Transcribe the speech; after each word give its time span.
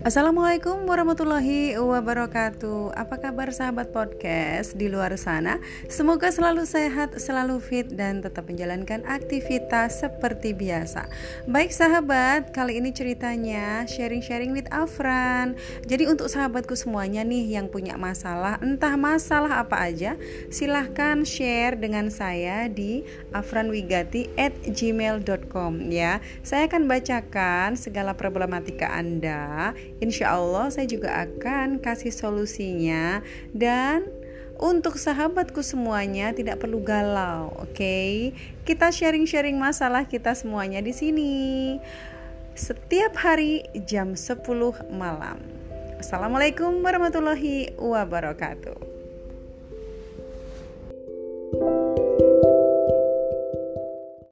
Assalamualaikum 0.00 0.88
warahmatullahi 0.88 1.76
wabarakatuh. 1.76 2.96
Apa 2.96 3.20
kabar 3.20 3.52
sahabat 3.52 3.92
podcast 3.92 4.72
di 4.72 4.88
luar 4.88 5.12
sana? 5.20 5.60
Semoga 5.92 6.32
selalu 6.32 6.64
sehat, 6.64 7.20
selalu 7.20 7.60
fit 7.60 7.84
dan 7.84 8.24
tetap 8.24 8.48
menjalankan 8.48 9.04
aktivitas 9.04 10.00
seperti 10.00 10.56
biasa. 10.56 11.04
Baik 11.44 11.76
sahabat, 11.76 12.48
kali 12.48 12.80
ini 12.80 12.96
ceritanya 12.96 13.84
sharing-sharing 13.84 14.56
with 14.56 14.64
Afran. 14.72 15.60
Jadi 15.84 16.08
untuk 16.08 16.32
sahabatku 16.32 16.72
semuanya 16.80 17.20
nih 17.20 17.60
yang 17.60 17.68
punya 17.68 18.00
masalah 18.00 18.56
Entah 18.64 18.96
masalah 18.96 19.60
apa 19.60 19.84
aja 19.84 20.16
Silahkan 20.48 21.28
share 21.28 21.76
dengan 21.76 22.08
saya 22.08 22.72
di 22.72 23.04
afranwigati 23.36 24.32
at 24.40 24.56
gmail.com 24.64 25.92
ya. 25.92 26.24
Saya 26.40 26.72
akan 26.72 26.88
bacakan 26.88 27.76
segala 27.76 28.16
problematika 28.16 28.88
Anda 28.96 29.76
Insya 29.98 30.38
Allah 30.38 30.70
saya 30.70 30.86
juga 30.86 31.10
akan 31.26 31.82
kasih 31.82 32.14
solusinya 32.14 33.26
dan 33.50 34.06
untuk 34.60 35.00
sahabatku 35.00 35.64
semuanya 35.64 36.36
tidak 36.36 36.60
perlu 36.60 36.84
galau, 36.84 37.48
oke? 37.64 37.72
Okay? 37.72 38.36
Kita 38.68 38.92
sharing-sharing 38.92 39.56
masalah 39.56 40.04
kita 40.04 40.36
semuanya 40.36 40.84
di 40.84 40.92
sini. 40.92 41.34
Setiap 42.52 43.16
hari 43.16 43.64
jam 43.88 44.12
10 44.12 44.44
malam. 44.92 45.40
Assalamualaikum 45.96 46.84
warahmatullahi 46.84 47.72
wabarakatuh. 47.80 48.79